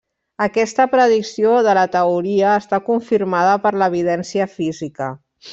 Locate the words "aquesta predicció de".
0.45-1.75